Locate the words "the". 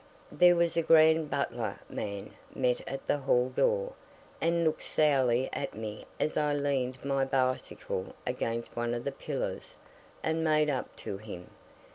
3.05-3.19, 9.03-9.11